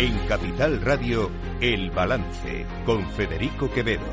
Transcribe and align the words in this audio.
En 0.00 0.16
Capital 0.28 0.80
Radio, 0.80 1.28
El 1.60 1.90
Balance, 1.90 2.64
con 2.86 3.04
Federico 3.10 3.68
Quevedo. 3.68 4.06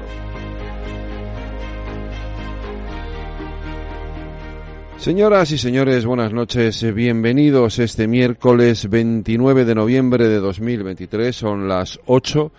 Señoras 4.97 5.51
y 5.51 5.59
señores, 5.59 6.07
buenas 6.07 6.33
noches. 6.33 6.91
Bienvenidos 6.91 7.77
este 7.77 8.07
miércoles 8.07 8.89
29 8.89 9.63
de 9.63 9.75
noviembre 9.75 10.27
de 10.27 10.39
2023. 10.39 11.35
Son 11.35 11.67
las 11.67 11.99
8. 12.07 12.51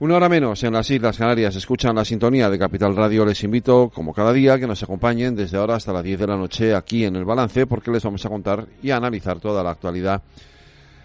Una 0.00 0.16
hora 0.16 0.30
menos 0.30 0.62
en 0.62 0.72
las 0.72 0.90
Islas 0.90 1.18
Canarias. 1.18 1.56
Escuchan 1.56 1.96
la 1.96 2.06
sintonía 2.06 2.48
de 2.48 2.58
Capital 2.58 2.96
Radio. 2.96 3.26
Les 3.26 3.44
invito, 3.44 3.90
como 3.94 4.14
cada 4.14 4.32
día, 4.32 4.58
que 4.58 4.66
nos 4.66 4.82
acompañen 4.82 5.36
desde 5.36 5.58
ahora 5.58 5.74
hasta 5.74 5.92
las 5.92 6.02
10 6.02 6.18
de 6.18 6.26
la 6.26 6.38
noche 6.38 6.74
aquí 6.74 7.04
en 7.04 7.16
el 7.16 7.26
balance, 7.26 7.66
porque 7.66 7.90
les 7.90 8.02
vamos 8.02 8.24
a 8.24 8.30
contar 8.30 8.66
y 8.82 8.88
a 8.88 8.96
analizar 8.96 9.38
toda 9.38 9.62
la 9.62 9.72
actualidad 9.72 10.22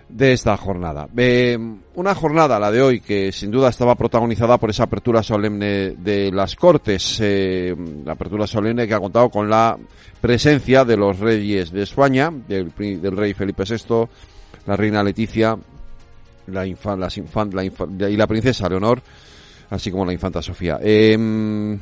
de 0.09 0.33
esta 0.33 0.57
jornada. 0.57 1.07
Eh, 1.15 1.57
una 1.95 2.15
jornada, 2.15 2.59
la 2.59 2.71
de 2.71 2.81
hoy, 2.81 2.99
que 2.99 3.31
sin 3.31 3.51
duda 3.51 3.69
estaba 3.69 3.95
protagonizada 3.95 4.57
por 4.57 4.71
esa 4.71 4.83
apertura 4.83 5.21
solemne 5.21 5.91
de 5.97 6.31
las 6.31 6.55
Cortes, 6.55 7.19
eh, 7.21 7.75
la 8.03 8.13
apertura 8.13 8.47
solemne 8.47 8.87
que 8.87 8.93
ha 8.93 8.99
contado 8.99 9.29
con 9.29 9.49
la 9.49 9.77
presencia 10.19 10.83
de 10.83 10.97
los 10.97 11.19
reyes 11.19 11.71
de 11.71 11.83
España, 11.83 12.31
del, 12.47 12.71
rey 12.75 13.33
Felipe 13.33 13.63
VI, 13.63 14.07
la 14.65 14.75
reina 14.75 15.03
Leticia, 15.03 15.57
la, 16.47 16.65
infan, 16.65 17.01
y 18.09 18.17
la 18.17 18.27
princesa 18.27 18.67
Leonor, 18.67 19.01
así 19.69 19.91
como 19.91 20.05
la 20.05 20.13
infanta 20.13 20.41
Sofía. 20.41 20.79
Eh, 20.81 21.77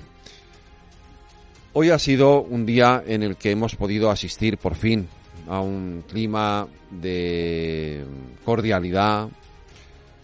hoy 1.74 1.90
ha 1.90 2.00
sido 2.00 2.42
un 2.42 2.66
día 2.66 3.04
en 3.08 3.24
el 3.24 3.38
que 3.38 3.52
hemos 3.52 3.76
podido 3.76 4.12
asistir 4.12 4.58
por 4.58 4.76
fin 4.76 5.08
a 5.50 5.62
un 5.62 6.04
clima 6.08 6.68
de 6.92 8.04
cordialidad, 8.44 9.30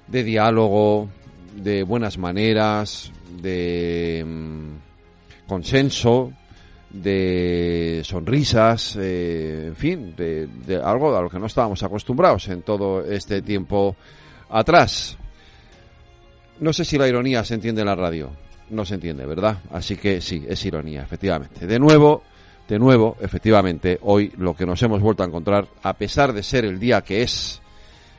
de 0.07 0.23
diálogo, 0.23 1.09
de 1.55 1.83
buenas 1.83 2.17
maneras, 2.17 3.11
de 3.41 4.23
mm, 4.25 5.47
consenso, 5.47 6.33
de 6.89 8.01
sonrisas, 8.03 8.97
eh, 8.99 9.66
en 9.67 9.75
fin, 9.75 10.16
de, 10.16 10.47
de, 10.47 10.75
algo 10.75 11.16
a 11.16 11.21
lo 11.21 11.29
que 11.29 11.39
no 11.39 11.47
estábamos 11.47 11.81
acostumbrados 11.83 12.47
en 12.49 12.61
todo 12.61 13.03
este 13.03 13.41
tiempo 13.41 13.95
atrás. 14.49 15.17
No 16.59 16.71
sé 16.71 16.85
si 16.85 16.97
la 16.97 17.07
ironía 17.07 17.44
se 17.44 17.55
entiende 17.55 17.81
en 17.81 17.88
la 17.88 17.95
radio. 17.95 18.29
No 18.69 18.85
se 18.85 18.95
entiende, 18.95 19.25
¿verdad? 19.25 19.57
Así 19.71 19.97
que 19.97 20.21
sí, 20.21 20.45
es 20.47 20.63
ironía, 20.66 21.01
efectivamente. 21.01 21.67
De 21.67 21.79
nuevo, 21.79 22.23
de 22.67 22.80
nuevo, 22.80 23.17
efectivamente, 23.19 24.00
hoy 24.02 24.31
lo 24.38 24.56
que 24.56 24.66
nos 24.66 24.81
hemos 24.83 25.02
vuelto 25.02 25.23
a 25.23 25.25
encontrar, 25.25 25.67
a 25.81 25.94
pesar 25.94 26.33
de 26.33 26.44
ser 26.44 26.66
el 26.66 26.80
día 26.80 27.02
que 27.02 27.22
es, 27.22 27.61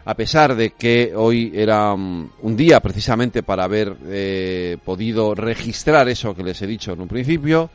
a 0.05 0.15
pesar 0.15 0.55
de 0.55 0.71
que 0.71 1.13
hoy 1.17 1.51
era 1.55 1.95
um, 1.95 2.29
un 2.43 2.57
día 2.57 2.81
precisamente 2.81 3.43
para 3.43 3.65
haber 3.65 3.97
eh, 4.07 4.77
podido 4.85 5.35
registrar 5.35 6.09
eso 6.09 6.35
que 6.35 6.43
les 6.43 6.61
he 6.61 6.67
dicho 6.67 6.93
en 6.93 7.01
un 7.01 7.09
principio, 7.09 7.71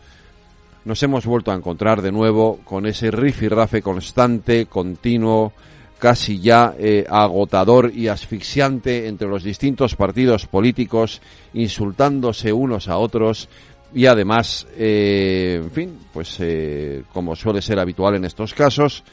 nos 0.85 1.01
hemos 1.01 1.25
vuelto 1.25 1.51
a 1.51 1.55
encontrar 1.55 2.01
de 2.01 2.11
nuevo 2.11 2.59
con 2.63 2.85
ese 2.85 3.11
rifirrafe 3.11 3.81
constante, 3.81 4.67
continuo, 4.67 5.53
casi 5.97 6.39
ya 6.39 6.75
eh, 6.79 7.05
agotador 7.09 7.91
y 7.93 8.07
asfixiante 8.07 9.07
entre 9.07 9.27
los 9.27 9.43
distintos 9.43 9.95
partidos 9.95 10.45
políticos, 10.45 11.21
insultándose 11.53 12.53
unos 12.53 12.87
a 12.87 12.97
otros, 12.97 13.49
y 13.93 14.05
además, 14.05 14.67
eh, 14.77 15.59
en 15.63 15.71
fin, 15.71 15.99
pues 16.13 16.37
eh, 16.39 17.03
como 17.13 17.35
suele 17.35 17.61
ser 17.61 17.79
habitual 17.79 18.15
en 18.15 18.25
estos 18.25 18.53
casos, 18.53 19.03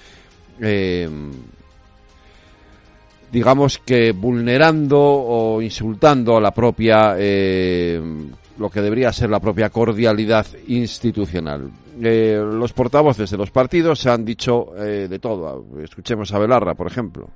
eh, 0.60 1.08
digamos 3.30 3.78
que 3.78 4.12
vulnerando 4.12 4.98
o 4.98 5.60
insultando 5.62 6.36
a 6.36 6.40
la 6.40 6.52
propia, 6.52 7.14
eh, 7.18 8.00
lo 8.58 8.70
que 8.70 8.80
debería 8.80 9.12
ser 9.12 9.30
la 9.30 9.40
propia 9.40 9.70
cordialidad 9.70 10.46
institucional. 10.68 11.70
Eh, 12.02 12.38
los 12.42 12.72
portavoces 12.72 13.30
de 13.30 13.36
los 13.36 13.50
partidos 13.50 14.00
se 14.00 14.10
han 14.10 14.24
dicho 14.24 14.76
eh, 14.76 15.06
de 15.08 15.18
todo. 15.18 15.64
Escuchemos 15.82 16.32
a 16.32 16.38
Belarra, 16.38 16.74
por 16.74 16.86
ejemplo. 16.86 17.30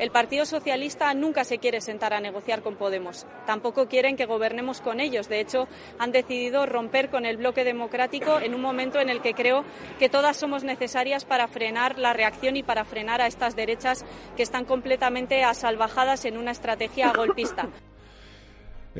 El 0.00 0.10
Partido 0.10 0.46
Socialista 0.46 1.12
nunca 1.12 1.44
se 1.44 1.58
quiere 1.58 1.82
sentar 1.82 2.14
a 2.14 2.20
negociar 2.20 2.62
con 2.62 2.76
Podemos. 2.76 3.26
Tampoco 3.44 3.86
quieren 3.86 4.16
que 4.16 4.24
gobernemos 4.24 4.80
con 4.80 4.98
ellos. 4.98 5.28
De 5.28 5.40
hecho, 5.40 5.68
han 5.98 6.10
decidido 6.10 6.64
romper 6.64 7.10
con 7.10 7.26
el 7.26 7.36
bloque 7.36 7.64
democrático 7.64 8.40
en 8.40 8.54
un 8.54 8.62
momento 8.62 8.98
en 8.98 9.10
el 9.10 9.20
que 9.20 9.34
creo 9.34 9.62
que 9.98 10.08
todas 10.08 10.38
somos 10.38 10.64
necesarias 10.64 11.26
para 11.26 11.48
frenar 11.48 11.98
la 11.98 12.14
reacción 12.14 12.56
y 12.56 12.62
para 12.62 12.86
frenar 12.86 13.20
a 13.20 13.26
estas 13.26 13.56
derechas 13.56 14.06
que 14.38 14.42
están 14.42 14.64
completamente 14.64 15.44
asalvajadas 15.44 16.24
en 16.24 16.38
una 16.38 16.52
estrategia 16.52 17.12
golpista. 17.12 17.68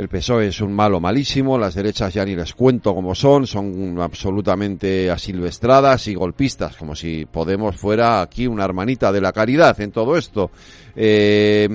El 0.00 0.08
PSOE 0.08 0.48
es 0.48 0.62
un 0.62 0.72
malo 0.72 0.98
malísimo, 0.98 1.58
las 1.58 1.74
derechas 1.74 2.14
ya 2.14 2.24
ni 2.24 2.34
les 2.34 2.54
cuento 2.54 2.94
cómo 2.94 3.14
son, 3.14 3.46
son 3.46 4.00
absolutamente 4.00 5.10
asilvestradas 5.10 6.06
y 6.06 6.14
golpistas, 6.14 6.74
como 6.74 6.96
si 6.96 7.26
Podemos 7.26 7.76
fuera 7.76 8.22
aquí 8.22 8.46
una 8.46 8.64
hermanita 8.64 9.12
de 9.12 9.20
la 9.20 9.30
caridad 9.30 9.78
en 9.78 9.92
todo 9.92 10.16
esto. 10.16 10.52
Eh, 10.96 11.68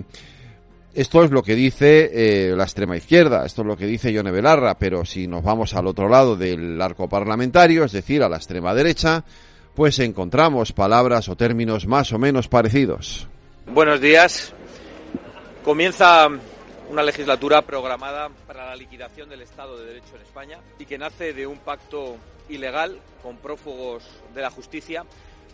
esto 0.95 1.23
es 1.23 1.29
lo 1.29 1.43
que 1.43 1.53
dice 1.53 2.09
eh, 2.13 2.55
la 2.55 2.63
extrema 2.63 2.97
izquierda, 2.97 3.45
esto 3.45 3.61
es 3.61 3.67
lo 3.67 3.77
que 3.77 3.85
dice 3.85 4.11
Yone 4.11 4.31
Belarra, 4.31 4.73
pero 4.73 5.05
si 5.05 5.27
nos 5.27 5.43
vamos 5.43 5.75
al 5.75 5.85
otro 5.85 6.09
lado 6.09 6.35
del 6.35 6.81
arco 6.81 7.07
parlamentario, 7.07 7.83
es 7.83 7.91
decir, 7.91 8.23
a 8.23 8.29
la 8.29 8.37
extrema 8.37 8.73
derecha, 8.73 9.23
pues 9.75 9.99
encontramos 9.99 10.71
palabras 10.71 11.29
o 11.29 11.35
términos 11.35 11.85
más 11.85 12.11
o 12.11 12.17
menos 12.17 12.47
parecidos. 12.47 13.27
Buenos 13.71 14.01
días. 14.01 14.51
Comienza 15.63 16.27
una 16.89 17.03
legislatura 17.03 17.61
programada 17.61 18.29
para 18.47 18.65
la 18.65 18.75
liquidación 18.75 19.29
del 19.29 19.41
Estado 19.41 19.77
de 19.77 19.85
Derecho 19.85 20.15
en 20.15 20.21
España 20.21 20.59
y 20.79 20.85
que 20.85 20.97
nace 20.97 21.33
de 21.33 21.47
un 21.47 21.59
pacto 21.59 22.17
ilegal 22.49 22.99
con 23.23 23.37
prófugos 23.37 24.03
de 24.33 24.41
la 24.41 24.51
justicia 24.51 25.05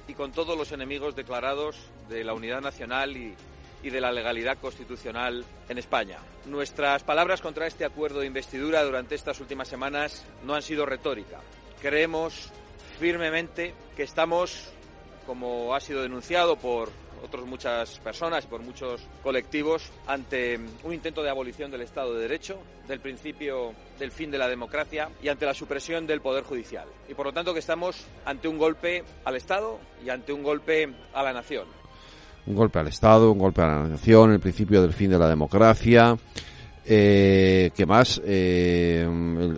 y 0.07 0.13
con 0.13 0.31
todos 0.31 0.57
los 0.57 0.71
enemigos 0.71 1.15
declarados 1.15 1.77
de 2.09 2.23
la 2.23 2.33
unidad 2.33 2.61
nacional 2.61 3.15
y, 3.15 3.35
de 3.81 4.01
la 4.01 4.11
legalidad 4.11 4.59
constitucional 4.59 5.43
en 5.67 5.77
España. 5.79 6.19
Nuestras 6.45 7.01
palabras 7.03 7.41
contra 7.41 7.65
este 7.65 7.83
acuerdo 7.83 8.19
de 8.19 8.27
investidura 8.27 8.83
durante 8.83 9.15
estas 9.15 9.39
últimas 9.39 9.67
semanas 9.67 10.23
no 10.43 10.53
han 10.53 10.61
sido 10.61 10.85
retórica. 10.85 11.39
Creemos 11.81 12.51
firmemente 12.99 13.73
que 13.95 14.03
estamos, 14.03 14.71
como 15.25 15.73
ha 15.73 15.79
sido 15.79 16.03
denunciado 16.03 16.57
por 16.57 16.91
otras 17.23 17.45
muchas 17.45 17.99
personas 17.99 18.43
y 18.45 18.47
por 18.47 18.61
muchos 18.61 19.01
colectivos 19.23 19.91
ante 20.07 20.59
un 20.83 20.93
intento 20.93 21.23
de 21.23 21.29
abolición 21.29 21.71
del 21.71 21.81
Estado 21.81 22.13
de 22.13 22.21
Derecho, 22.21 22.59
del 22.87 22.99
principio 22.99 23.73
del 23.99 24.11
fin 24.11 24.31
de 24.31 24.37
la 24.37 24.47
democracia 24.47 25.09
y 25.21 25.29
ante 25.29 25.45
la 25.45 25.53
supresión 25.53 26.07
del 26.07 26.21
Poder 26.21 26.43
Judicial. 26.43 26.87
Y 27.09 27.13
por 27.13 27.25
lo 27.25 27.33
tanto 27.33 27.53
que 27.53 27.59
estamos 27.59 28.05
ante 28.25 28.47
un 28.47 28.57
golpe 28.57 29.03
al 29.25 29.35
Estado 29.35 29.79
y 30.03 30.09
ante 30.09 30.33
un 30.33 30.43
golpe 30.43 30.89
a 31.13 31.23
la 31.23 31.33
nación. 31.33 31.65
Un 32.45 32.55
golpe 32.55 32.79
al 32.79 32.87
Estado, 32.87 33.31
un 33.31 33.39
golpe 33.39 33.61
a 33.61 33.67
la 33.67 33.87
nación, 33.87 34.31
el 34.31 34.39
principio 34.39 34.81
del 34.81 34.93
fin 34.93 35.11
de 35.11 35.19
la 35.19 35.27
democracia. 35.27 36.17
Eh, 36.83 37.71
¿Qué 37.75 37.85
más? 37.85 38.19
Eh, 38.25 39.07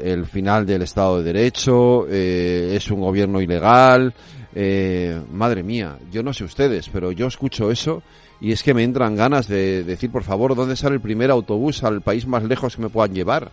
el, 0.04 0.26
final 0.26 0.66
del 0.66 0.82
Estado 0.82 1.18
de 1.20 1.32
Derecho, 1.32 2.06
eh, 2.10 2.74
es 2.76 2.92
un 2.92 3.00
gobierno 3.00 3.40
ilegal, 3.40 4.14
eh, 4.56 5.20
madre 5.32 5.64
mía, 5.64 5.98
yo 6.12 6.22
no 6.24 6.34
sé 6.34 6.44
ustedes, 6.44 6.90
pero 6.90 7.12
yo 7.12 7.28
escucho 7.28 7.72
eso 7.72 8.04
y 8.40 8.52
es 8.52 8.62
que 8.62 8.74
me 8.74 8.84
entran 8.84 9.16
ganas 9.16 9.48
de 9.48 9.84
decir, 9.84 10.12
por 10.12 10.24
favor, 10.24 10.56
¿dónde 10.56 10.76
sale 10.76 10.96
el 10.96 11.02
primer 11.02 11.32
autobús 11.32 11.84
al 11.84 12.02
país 12.02 12.28
más 12.28 12.44
lejos 12.44 12.76
que 12.76 12.82
me 12.82 12.90
puedan 12.90 13.14
llevar? 13.14 13.52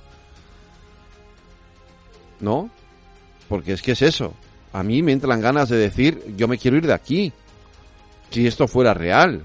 ¿No? 2.40 2.70
Porque 3.48 3.72
es 3.72 3.82
que 3.82 3.92
es 3.92 4.02
eso. 4.02 4.34
A 4.72 4.82
mí 4.82 5.02
me 5.02 5.12
entran 5.12 5.40
ganas 5.40 5.69
de 5.69 5.76
decir, 5.76 6.34
yo 6.36 6.48
me 6.48 6.58
quiero 6.58 6.76
ir 6.76 6.86
de 6.86 6.94
aquí. 6.94 7.32
Si 8.30 8.46
esto 8.46 8.69
fuera 8.69 8.94
real. 8.94 9.44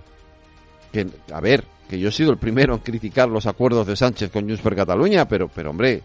Que, 0.92 1.08
a 1.32 1.42
ver, 1.42 1.66
que 1.90 2.00
yo 2.00 2.10
he 2.10 2.12
sido 2.12 2.32
el 2.32 2.38
primero 2.38 2.74
en 2.74 2.80
criticar 2.80 3.30
los 3.30 3.46
acuerdos 3.46 3.88
de 3.88 3.96
Sánchez 3.96 4.32
con 4.32 4.48
Junts 4.48 4.62
per 4.62 4.76
Cataluña, 4.76 5.28
pero, 5.28 5.48
pero 5.48 5.72
hombre, 5.72 6.02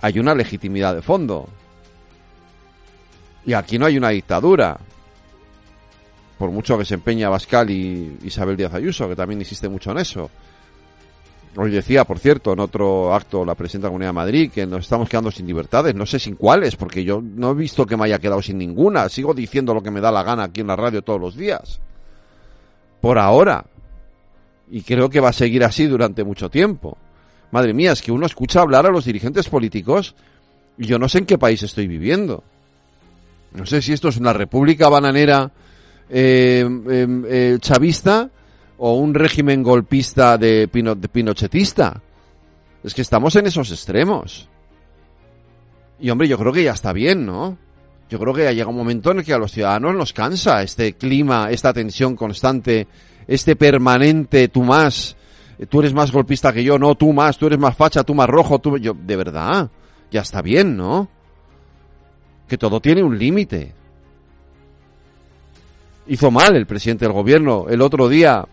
hay 0.00 0.18
una 0.18 0.34
legitimidad 0.34 0.94
de 0.94 1.02
fondo. 1.02 1.48
Y 3.46 3.52
aquí 3.52 3.78
no 3.78 3.86
hay 3.86 3.96
una 3.98 4.10
dictadura. 4.10 4.78
Por 6.38 6.50
mucho 6.50 6.76
que 6.76 6.84
se 6.84 6.94
empeña 6.94 7.28
Bascal 7.28 7.70
y 7.70 8.18
Isabel 8.24 8.56
Díaz 8.56 8.74
Ayuso, 8.74 9.08
que 9.08 9.16
también 9.16 9.40
insiste 9.40 9.68
mucho 9.68 9.92
en 9.92 9.98
eso. 9.98 10.30
Hoy 11.56 11.70
decía, 11.70 12.04
por 12.04 12.18
cierto, 12.18 12.52
en 12.52 12.58
otro 12.58 13.14
acto 13.14 13.44
la 13.44 13.54
presidenta 13.54 13.86
de 13.86 13.88
la 13.88 13.92
Comunidad 13.92 14.08
de 14.08 14.14
Madrid 14.14 14.50
que 14.52 14.66
nos 14.66 14.80
estamos 14.80 15.08
quedando 15.08 15.30
sin 15.30 15.46
libertades. 15.46 15.94
No 15.94 16.04
sé 16.04 16.18
sin 16.18 16.34
cuáles, 16.34 16.74
porque 16.74 17.04
yo 17.04 17.22
no 17.22 17.52
he 17.52 17.54
visto 17.54 17.86
que 17.86 17.96
me 17.96 18.04
haya 18.06 18.18
quedado 18.18 18.42
sin 18.42 18.58
ninguna. 18.58 19.08
Sigo 19.08 19.34
diciendo 19.34 19.72
lo 19.72 19.82
que 19.82 19.92
me 19.92 20.00
da 20.00 20.10
la 20.10 20.24
gana 20.24 20.44
aquí 20.44 20.62
en 20.62 20.66
la 20.66 20.76
radio 20.76 21.02
todos 21.02 21.20
los 21.20 21.36
días. 21.36 21.80
Por 23.00 23.18
ahora. 23.18 23.66
Y 24.68 24.82
creo 24.82 25.08
que 25.08 25.20
va 25.20 25.28
a 25.28 25.32
seguir 25.32 25.62
así 25.62 25.86
durante 25.86 26.24
mucho 26.24 26.50
tiempo. 26.50 26.98
Madre 27.52 27.72
mía, 27.72 27.92
es 27.92 28.02
que 28.02 28.10
uno 28.10 28.26
escucha 28.26 28.60
hablar 28.60 28.86
a 28.86 28.90
los 28.90 29.04
dirigentes 29.04 29.48
políticos 29.48 30.16
y 30.76 30.86
yo 30.86 30.98
no 30.98 31.08
sé 31.08 31.18
en 31.18 31.26
qué 31.26 31.38
país 31.38 31.62
estoy 31.62 31.86
viviendo. 31.86 32.42
No 33.54 33.64
sé 33.66 33.80
si 33.80 33.92
esto 33.92 34.08
es 34.08 34.16
una 34.16 34.32
república 34.32 34.88
bananera 34.88 35.50
eh, 36.10 36.68
eh, 36.90 37.06
eh, 37.28 37.58
chavista 37.60 38.28
o 38.78 38.94
un 38.94 39.14
régimen 39.14 39.62
golpista 39.62 40.36
de, 40.36 40.68
pinochetista. 40.68 42.02
Es 42.82 42.92
que 42.92 43.02
estamos 43.02 43.36
en 43.36 43.46
esos 43.46 43.70
extremos. 43.70 44.48
Y 46.00 46.10
hombre, 46.10 46.26
yo 46.26 46.36
creo 46.36 46.52
que 46.52 46.64
ya 46.64 46.72
está 46.72 46.92
bien, 46.92 47.24
¿no? 47.24 47.56
Yo 48.10 48.18
creo 48.18 48.34
que 48.34 48.42
ya 48.42 48.52
llega 48.52 48.68
un 48.68 48.76
momento 48.76 49.12
en 49.12 49.18
el 49.18 49.24
que 49.24 49.32
a 49.32 49.38
los 49.38 49.52
ciudadanos 49.52 49.94
nos 49.94 50.12
cansa 50.12 50.62
este 50.62 50.94
clima, 50.94 51.48
esta 51.50 51.72
tensión 51.72 52.16
constante, 52.16 52.88
este 53.26 53.54
permanente 53.54 54.48
tú 54.48 54.64
más, 54.64 55.16
tú 55.68 55.80
eres 55.80 55.94
más 55.94 56.10
golpista 56.10 56.52
que 56.52 56.64
yo, 56.64 56.76
no, 56.78 56.96
tú 56.96 57.12
más, 57.12 57.38
tú 57.38 57.46
eres 57.46 57.58
más 57.58 57.76
facha, 57.76 58.02
tú 58.02 58.14
más 58.14 58.28
rojo, 58.28 58.58
tú 58.58 58.76
yo 58.78 58.94
de 58.94 59.16
verdad, 59.16 59.70
ya 60.10 60.20
está 60.20 60.42
bien, 60.42 60.76
¿no? 60.76 61.08
Todo 62.58 62.80
tiene 62.80 63.02
un 63.02 63.18
límite. 63.18 63.72
Hizo 66.06 66.30
mal 66.30 66.56
el 66.56 66.66
presidente 66.66 67.04
del 67.04 67.14
gobierno 67.14 67.66
el 67.68 67.80
otro 67.80 68.08
día 68.08 68.44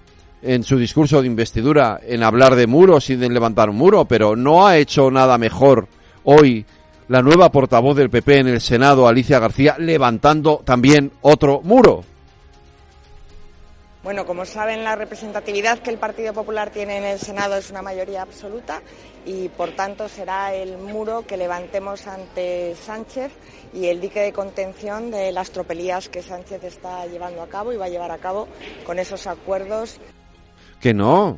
en 0.42 0.63
su 0.63 0.77
discurso 0.77 1.21
de 1.21 1.27
investidura 1.27 2.00
en 2.03 2.24
hablar 2.24 2.56
de 2.56 2.68
muros 2.68 3.09
y 3.09 3.15
de 3.15 3.30
levantar 3.30 3.69
un 3.69 3.77
muro, 3.77 4.06
pero 4.06 4.36
no 4.36 4.65
ha 4.65 4.77
hecho 4.77 5.12
nada 5.12 5.38
mejor 5.38 5.88
hoy 6.24 6.65
la 7.07 7.21
nueva 7.21 7.51
portavoz 7.51 7.98
del 7.98 8.09
PP 8.09 8.39
en 8.39 8.48
el 8.48 8.62
Senado, 8.62 9.07
Alicia 9.07 9.39
García, 9.39 9.75
levantando 9.77 10.62
también 10.63 11.12
otro 11.21 11.62
muro. 11.62 12.06
Bueno, 14.03 14.25
como 14.25 14.45
saben, 14.45 14.83
la 14.83 14.95
representatividad 14.95 15.77
que 15.77 15.92
el 15.92 16.00
Partido 16.00 16.33
Popular 16.33 16.71
tiene 16.71 16.98
en 16.98 17.03
el 17.03 17.19
Senado 17.19 17.56
es 17.56 17.69
una 17.69 17.83
mayoría 17.83 18.24
absoluta 18.24 18.81
y, 19.27 19.48
por 19.50 19.75
tanto, 19.75 20.09
será 20.09 20.56
el 20.56 20.80
muro 20.80 21.24
que 21.27 21.38
levantemos 21.38 22.07
ante 22.07 22.74
Sánchez 22.75 23.31
y 23.75 23.86
el 23.86 24.01
dique 24.01 24.19
de 24.21 24.33
contención 24.33 25.12
de 25.12 25.31
las 25.31 25.51
tropelías 25.51 26.09
que 26.09 26.24
Sánchez 26.24 26.63
está 26.63 27.06
llevando 27.06 27.44
a 27.44 27.48
cabo 27.48 27.74
y 27.74 27.77
va 27.77 27.86
a 27.86 27.89
llevar 27.89 28.09
a 28.09 28.18
cabo 28.18 28.48
con 28.88 28.98
esos 28.98 29.27
acuerdos. 29.27 30.00
Que 30.80 30.95
no, 30.95 31.38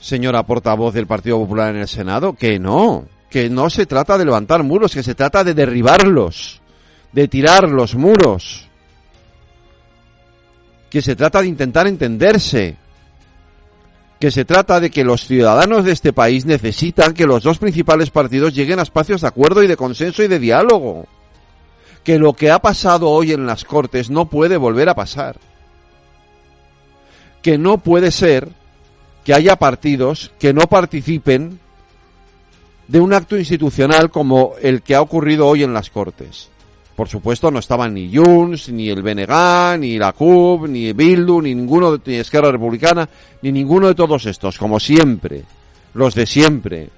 señora 0.00 0.42
portavoz 0.42 0.92
del 0.92 1.06
Partido 1.06 1.38
Popular 1.38 1.72
en 1.72 1.82
el 1.82 1.88
Senado, 1.88 2.32
que 2.32 2.58
no, 2.58 3.06
que 3.30 3.48
no 3.48 3.70
se 3.70 3.86
trata 3.86 4.18
de 4.18 4.24
levantar 4.24 4.64
muros, 4.64 4.92
que 4.92 5.04
se 5.04 5.14
trata 5.14 5.44
de 5.44 5.54
derribarlos, 5.54 6.60
de 7.12 7.28
tirar 7.28 7.68
los 7.68 7.94
muros 7.94 8.67
que 10.90 11.02
se 11.02 11.16
trata 11.16 11.42
de 11.42 11.48
intentar 11.48 11.86
entenderse, 11.86 12.76
que 14.18 14.30
se 14.30 14.44
trata 14.44 14.80
de 14.80 14.90
que 14.90 15.04
los 15.04 15.26
ciudadanos 15.26 15.84
de 15.84 15.92
este 15.92 16.12
país 16.12 16.44
necesitan 16.44 17.14
que 17.14 17.26
los 17.26 17.42
dos 17.42 17.58
principales 17.58 18.10
partidos 18.10 18.54
lleguen 18.54 18.78
a 18.78 18.82
espacios 18.82 19.20
de 19.20 19.28
acuerdo 19.28 19.62
y 19.62 19.66
de 19.66 19.76
consenso 19.76 20.22
y 20.22 20.28
de 20.28 20.38
diálogo, 20.38 21.06
que 22.02 22.18
lo 22.18 22.32
que 22.32 22.50
ha 22.50 22.58
pasado 22.58 23.10
hoy 23.10 23.32
en 23.32 23.46
las 23.46 23.64
Cortes 23.64 24.10
no 24.10 24.28
puede 24.28 24.56
volver 24.56 24.88
a 24.88 24.94
pasar, 24.94 25.36
que 27.42 27.58
no 27.58 27.78
puede 27.78 28.10
ser 28.10 28.48
que 29.24 29.34
haya 29.34 29.56
partidos 29.56 30.32
que 30.38 30.54
no 30.54 30.62
participen 30.62 31.60
de 32.88 33.00
un 33.00 33.12
acto 33.12 33.36
institucional 33.36 34.10
como 34.10 34.54
el 34.62 34.82
que 34.82 34.94
ha 34.94 35.02
ocurrido 35.02 35.46
hoy 35.46 35.62
en 35.62 35.74
las 35.74 35.90
Cortes. 35.90 36.48
Por 36.98 37.08
supuesto, 37.08 37.52
no 37.52 37.60
estaban 37.60 37.94
ni 37.94 38.12
Junts, 38.12 38.70
ni 38.70 38.88
el 38.88 39.02
BNG, 39.02 39.78
ni 39.78 39.98
la 39.98 40.12
CUP, 40.12 40.66
ni 40.66 40.92
Bildu, 40.92 41.40
ni 41.40 41.54
ninguno 41.54 41.96
de 41.96 42.00
ni 42.04 42.18
Esquerra 42.18 42.50
Republicana, 42.50 43.08
ni 43.40 43.52
ninguno 43.52 43.86
de 43.86 43.94
todos 43.94 44.26
estos, 44.26 44.58
como 44.58 44.80
siempre, 44.80 45.44
los 45.94 46.16
de 46.16 46.26
siempre, 46.26 46.88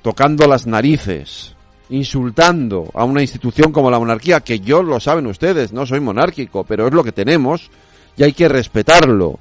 tocando 0.00 0.46
las 0.46 0.66
narices, 0.66 1.54
insultando 1.90 2.90
a 2.94 3.04
una 3.04 3.20
institución 3.20 3.72
como 3.72 3.90
la 3.90 3.98
monarquía, 3.98 4.40
que 4.40 4.58
yo 4.58 4.82
lo 4.82 5.00
saben 5.00 5.26
ustedes, 5.26 5.74
no 5.74 5.84
soy 5.84 6.00
monárquico, 6.00 6.64
pero 6.64 6.86
es 6.86 6.94
lo 6.94 7.04
que 7.04 7.12
tenemos 7.12 7.70
y 8.16 8.22
hay 8.22 8.32
que 8.32 8.48
respetarlo. 8.48 9.38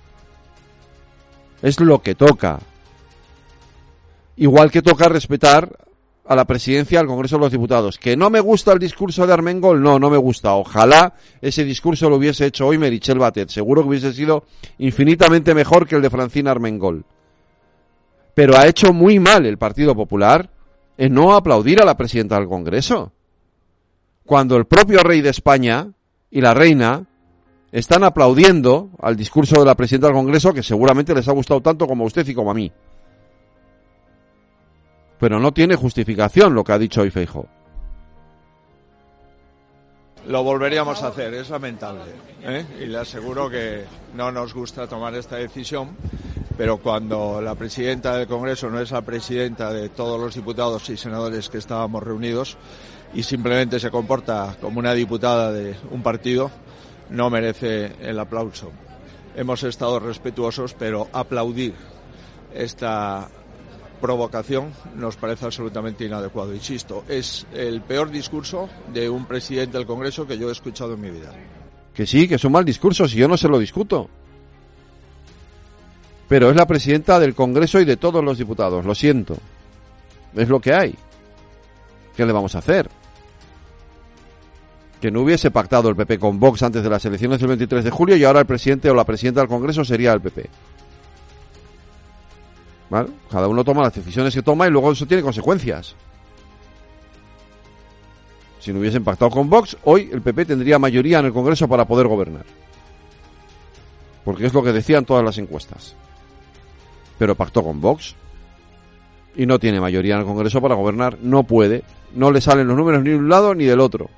Es 1.61 1.79
lo 1.79 2.01
que 2.01 2.15
toca. 2.15 2.59
Igual 4.35 4.69
que 4.71 4.81
toca 4.81 5.07
respetar 5.07 5.69
a 6.25 6.35
la 6.35 6.45
presidencia 6.45 6.99
del 6.99 7.07
Congreso 7.07 7.35
de 7.35 7.41
los 7.41 7.51
Diputados. 7.51 7.97
¿Que 7.97 8.15
no 8.15 8.29
me 8.29 8.39
gusta 8.39 8.71
el 8.71 8.79
discurso 8.79 9.27
de 9.27 9.33
Armengol? 9.33 9.81
No, 9.81 9.99
no 9.99 10.09
me 10.09 10.17
gusta. 10.17 10.53
Ojalá 10.53 11.13
ese 11.41 11.63
discurso 11.65 12.09
lo 12.09 12.15
hubiese 12.15 12.45
hecho 12.45 12.67
hoy 12.67 12.77
Merichel 12.77 13.19
Batet. 13.19 13.49
Seguro 13.49 13.81
que 13.81 13.89
hubiese 13.89 14.13
sido 14.13 14.45
infinitamente 14.77 15.53
mejor 15.53 15.87
que 15.87 15.95
el 15.95 16.01
de 16.01 16.09
Francina 16.09 16.51
Armengol. 16.51 17.05
Pero 18.33 18.57
ha 18.57 18.67
hecho 18.67 18.93
muy 18.93 19.19
mal 19.19 19.45
el 19.45 19.57
Partido 19.57 19.95
Popular 19.95 20.49
en 20.97 21.13
no 21.13 21.33
aplaudir 21.35 21.81
a 21.81 21.85
la 21.85 21.97
presidenta 21.97 22.39
del 22.39 22.47
Congreso. 22.47 23.11
Cuando 24.25 24.55
el 24.55 24.65
propio 24.65 24.99
rey 24.99 25.21
de 25.21 25.29
España 25.29 25.91
y 26.31 26.39
la 26.39 26.53
reina 26.53 27.05
están 27.71 28.03
aplaudiendo 28.03 28.91
al 29.01 29.15
discurso 29.15 29.59
de 29.59 29.65
la 29.65 29.75
presidenta 29.75 30.07
del 30.07 30.15
Congreso 30.15 30.53
que 30.53 30.63
seguramente 30.63 31.13
les 31.13 31.27
ha 31.27 31.33
gustado 31.33 31.61
tanto 31.61 31.85
como 31.85 32.03
a 32.03 32.07
usted 32.07 32.27
y 32.27 32.33
como 32.33 32.51
a 32.51 32.53
mí. 32.53 32.71
Pero 35.23 35.39
no 35.39 35.53
tiene 35.53 35.77
justificación 35.77 36.53
lo 36.53 36.65
que 36.65 36.73
ha 36.73 36.77
dicho 36.77 36.99
hoy 36.99 37.09
Feijo. 37.09 37.47
Lo 40.27 40.43
volveríamos 40.43 41.01
a 41.01 41.07
hacer, 41.07 41.33
es 41.33 41.49
lamentable. 41.49 42.11
¿eh? 42.41 42.65
Y 42.81 42.87
le 42.87 42.97
aseguro 42.97 43.49
que 43.49 43.85
no 44.15 44.33
nos 44.33 44.53
gusta 44.53 44.85
tomar 44.85 45.15
esta 45.15 45.37
decisión, 45.37 45.95
pero 46.57 46.75
cuando 46.79 47.39
la 47.41 47.55
presidenta 47.55 48.17
del 48.17 48.27
Congreso 48.27 48.69
no 48.69 48.81
es 48.81 48.91
la 48.91 49.01
presidenta 49.01 49.71
de 49.71 49.87
todos 49.87 50.19
los 50.19 50.35
diputados 50.35 50.89
y 50.89 50.97
senadores 50.97 51.47
que 51.47 51.59
estábamos 51.59 52.03
reunidos 52.03 52.57
y 53.13 53.23
simplemente 53.23 53.79
se 53.79 53.91
comporta 53.91 54.57
como 54.59 54.79
una 54.79 54.93
diputada 54.93 55.53
de 55.53 55.73
un 55.91 56.03
partido, 56.03 56.51
no 57.11 57.29
merece 57.29 57.93
el 58.01 58.19
aplauso. 58.19 58.73
Hemos 59.37 59.63
estado 59.63 60.01
respetuosos, 60.01 60.73
pero 60.73 61.07
aplaudir 61.13 61.75
esta 62.53 63.29
provocación 64.03 64.73
nos 64.97 65.15
parece 65.15 65.45
absolutamente 65.45 66.03
inadecuado. 66.03 66.53
Insisto, 66.53 67.05
es 67.07 67.47
el 67.53 67.79
peor 67.79 68.11
discurso 68.11 68.67
de 68.93 69.09
un 69.09 69.25
presidente 69.25 69.77
del 69.77 69.87
Congreso 69.87 70.27
que 70.27 70.37
yo 70.37 70.49
he 70.49 70.51
escuchado 70.51 70.95
en 70.95 70.99
mi 70.99 71.09
vida. 71.09 71.31
Que 71.95 72.05
sí, 72.05 72.27
que 72.27 72.35
es 72.35 72.43
un 72.43 72.51
mal 72.51 72.65
discurso, 72.65 73.07
si 73.07 73.15
yo 73.15 73.29
no 73.29 73.37
se 73.37 73.47
lo 73.47 73.57
discuto. 73.57 74.09
Pero 76.27 76.49
es 76.49 76.55
la 76.57 76.67
presidenta 76.67 77.17
del 77.17 77.33
Congreso 77.33 77.79
y 77.79 77.85
de 77.85 77.95
todos 77.95 78.21
los 78.21 78.37
diputados, 78.37 78.83
lo 78.83 78.93
siento. 78.93 79.37
Es 80.35 80.49
lo 80.49 80.59
que 80.59 80.73
hay. 80.73 80.95
¿Qué 82.17 82.25
le 82.25 82.33
vamos 82.33 82.55
a 82.55 82.59
hacer? 82.59 82.89
Que 84.99 85.11
no 85.11 85.21
hubiese 85.21 85.49
pactado 85.49 85.87
el 85.87 85.95
PP 85.95 86.19
con 86.19 86.41
Vox 86.41 86.61
antes 86.61 86.83
de 86.83 86.89
las 86.89 87.05
elecciones 87.05 87.39
del 87.39 87.47
23 87.47 87.85
de 87.85 87.89
julio 87.89 88.17
y 88.17 88.25
ahora 88.25 88.41
el 88.41 88.47
presidente 88.47 88.89
o 88.89 88.95
la 88.95 89.05
presidenta 89.05 89.39
del 89.39 89.49
Congreso 89.49 89.85
sería 89.85 90.11
el 90.11 90.19
PP. 90.19 90.49
Cada 93.29 93.47
uno 93.47 93.63
toma 93.63 93.81
las 93.81 93.93
decisiones 93.93 94.33
que 94.33 94.43
toma 94.43 94.67
y 94.67 94.71
luego 94.71 94.91
eso 94.91 95.05
tiene 95.05 95.23
consecuencias. 95.23 95.95
Si 98.59 98.71
no 98.71 98.79
hubiesen 98.79 99.03
pactado 99.03 99.31
con 99.31 99.49
Vox, 99.49 99.75
hoy 99.83 100.09
el 100.13 100.21
PP 100.21 100.45
tendría 100.45 100.79
mayoría 100.79 101.19
en 101.19 101.25
el 101.25 101.33
Congreso 101.33 101.67
para 101.67 101.85
poder 101.85 102.07
gobernar. 102.07 102.45
Porque 104.23 104.45
es 104.45 104.53
lo 104.53 104.63
que 104.63 104.71
decían 104.71 105.05
todas 105.05 105.23
las 105.23 105.37
encuestas. 105.37 105.95
Pero 107.17 107.35
pactó 107.35 107.63
con 107.63 107.81
Vox 107.81 108.15
y 109.35 109.45
no 109.45 109.59
tiene 109.59 109.81
mayoría 109.81 110.13
en 110.13 110.21
el 110.21 110.25
Congreso 110.25 110.61
para 110.61 110.75
gobernar, 110.75 111.17
no 111.21 111.43
puede, 111.43 111.83
no 112.13 112.31
le 112.31 112.39
salen 112.39 112.67
los 112.67 112.77
números 112.77 113.03
ni 113.03 113.09
de 113.09 113.17
un 113.17 113.27
lado 113.27 113.55
ni 113.55 113.65
del 113.65 113.79
otro. 113.79 114.09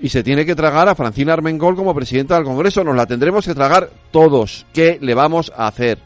Y 0.00 0.10
se 0.10 0.22
tiene 0.22 0.46
que 0.46 0.54
tragar 0.54 0.88
a 0.88 0.94
Francina 0.94 1.32
Armengol 1.32 1.74
como 1.74 1.94
presidenta 1.94 2.36
del 2.36 2.44
Congreso, 2.44 2.84
nos 2.84 2.94
la 2.94 3.06
tendremos 3.06 3.46
que 3.46 3.54
tragar 3.54 3.90
todos. 4.12 4.64
¿Qué 4.72 4.98
le 5.00 5.14
vamos 5.14 5.50
a 5.56 5.66
hacer? 5.66 5.98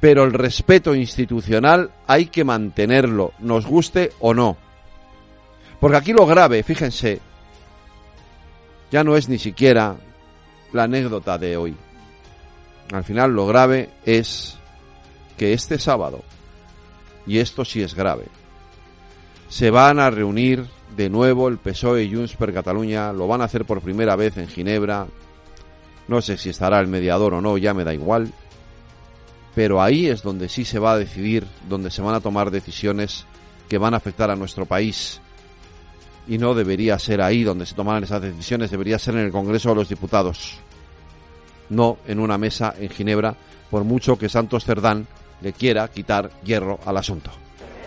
Pero 0.00 0.24
el 0.24 0.32
respeto 0.32 0.94
institucional 0.94 1.90
hay 2.06 2.26
que 2.26 2.44
mantenerlo, 2.44 3.32
nos 3.40 3.66
guste 3.66 4.12
o 4.20 4.32
no. 4.32 4.56
Porque 5.80 5.96
aquí 5.96 6.12
lo 6.12 6.26
grave, 6.26 6.62
fíjense, 6.62 7.20
ya 8.90 9.04
no 9.04 9.16
es 9.16 9.28
ni 9.28 9.38
siquiera 9.38 9.96
la 10.72 10.84
anécdota 10.84 11.38
de 11.38 11.56
hoy. 11.56 11.76
Al 12.92 13.04
final 13.04 13.32
lo 13.32 13.46
grave 13.46 13.90
es 14.04 14.56
que 15.36 15.52
este 15.52 15.78
sábado, 15.78 16.22
y 17.26 17.38
esto 17.38 17.64
sí 17.64 17.82
es 17.82 17.94
grave, 17.94 18.24
se 19.48 19.70
van 19.70 19.98
a 19.98 20.10
reunir 20.10 20.66
de 20.96 21.10
nuevo 21.10 21.48
el 21.48 21.58
PSOE 21.58 22.04
y 22.04 22.14
Junts 22.14 22.34
per 22.36 22.52
Cataluña, 22.52 23.12
lo 23.12 23.26
van 23.26 23.40
a 23.40 23.44
hacer 23.44 23.64
por 23.64 23.80
primera 23.80 24.16
vez 24.16 24.36
en 24.36 24.48
Ginebra, 24.48 25.06
no 26.08 26.22
sé 26.22 26.38
si 26.38 26.48
estará 26.48 26.80
el 26.80 26.86
mediador 26.86 27.34
o 27.34 27.40
no, 27.40 27.58
ya 27.58 27.74
me 27.74 27.84
da 27.84 27.92
igual, 27.92 28.32
pero 29.58 29.82
ahí 29.82 30.06
es 30.06 30.22
donde 30.22 30.48
sí 30.48 30.64
se 30.64 30.78
va 30.78 30.92
a 30.92 30.98
decidir, 30.98 31.44
donde 31.68 31.90
se 31.90 32.00
van 32.00 32.14
a 32.14 32.20
tomar 32.20 32.52
decisiones 32.52 33.26
que 33.68 33.76
van 33.76 33.92
a 33.92 33.96
afectar 33.96 34.30
a 34.30 34.36
nuestro 34.36 34.66
país. 34.66 35.20
Y 36.28 36.38
no 36.38 36.54
debería 36.54 36.96
ser 37.00 37.20
ahí 37.20 37.42
donde 37.42 37.66
se 37.66 37.74
tomaran 37.74 38.04
esas 38.04 38.22
decisiones, 38.22 38.70
debería 38.70 39.00
ser 39.00 39.16
en 39.16 39.22
el 39.22 39.32
Congreso 39.32 39.70
de 39.70 39.74
los 39.74 39.88
Diputados, 39.88 40.60
no 41.70 41.98
en 42.06 42.20
una 42.20 42.38
mesa 42.38 42.72
en 42.78 42.88
Ginebra, 42.88 43.34
por 43.68 43.82
mucho 43.82 44.16
que 44.16 44.28
Santos 44.28 44.64
Cerdán 44.64 45.08
le 45.40 45.52
quiera 45.52 45.88
quitar 45.88 46.30
hierro 46.44 46.78
al 46.86 46.96
asunto. 46.96 47.32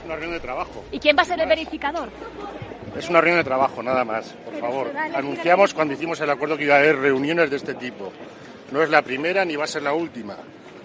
Una 0.03 0.15
reunión 0.15 0.33
de 0.33 0.41
trabajo. 0.41 0.83
¿Y 0.91 0.99
quién 0.99 1.15
va 1.17 1.21
a 1.21 1.25
ser 1.25 1.39
el 1.39 1.47
verificador? 1.47 2.09
Es 2.97 3.07
una 3.07 3.21
reunión 3.21 3.39
de 3.39 3.45
trabajo, 3.45 3.81
nada 3.81 4.03
más, 4.03 4.35
por 4.43 4.59
favor. 4.59 4.91
Anunciamos 5.15 5.73
cuando 5.73 5.93
hicimos 5.93 6.19
el 6.19 6.31
acuerdo 6.31 6.57
que 6.57 6.65
iba 6.65 6.75
a 6.75 6.79
haber 6.79 6.97
reuniones 6.97 7.49
de 7.49 7.55
este 7.55 7.75
tipo. 7.75 8.11
No 8.73 8.83
es 8.83 8.89
la 8.89 9.01
primera 9.03 9.45
ni 9.45 9.55
va 9.55 9.63
a 9.63 9.67
ser 9.67 9.83
la 9.83 9.93
última. 9.93 10.35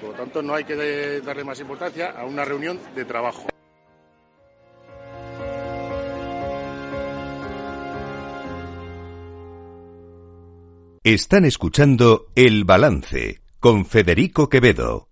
Por 0.01 0.11
lo 0.11 0.17
tanto, 0.17 0.43
no 0.43 0.55
hay 0.55 0.65
que 0.65 1.21
darle 1.21 1.45
más 1.45 1.61
importancia 1.61 2.11
a 2.11 2.25
una 2.25 2.45
reunión 2.45 2.79
de 2.95 3.05
trabajo. 3.05 3.47
Están 11.03 11.45
escuchando 11.45 12.27
El 12.35 12.65
Balance 12.65 13.41
con 13.61 13.87
Federico 13.87 14.49
Quevedo. 14.49 15.09